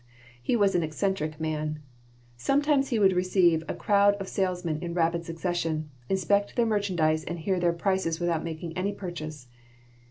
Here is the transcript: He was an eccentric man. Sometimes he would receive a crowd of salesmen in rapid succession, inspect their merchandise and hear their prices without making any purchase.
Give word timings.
He 0.41 0.55
was 0.55 0.73
an 0.73 0.81
eccentric 0.81 1.39
man. 1.39 1.77
Sometimes 2.35 2.89
he 2.89 2.97
would 2.97 3.13
receive 3.13 3.63
a 3.67 3.75
crowd 3.75 4.15
of 4.15 4.27
salesmen 4.27 4.79
in 4.81 4.95
rapid 4.95 5.25
succession, 5.25 5.91
inspect 6.09 6.55
their 6.55 6.65
merchandise 6.65 7.23
and 7.23 7.37
hear 7.37 7.59
their 7.59 7.71
prices 7.71 8.19
without 8.19 8.43
making 8.43 8.75
any 8.75 8.93
purchase. 8.93 9.47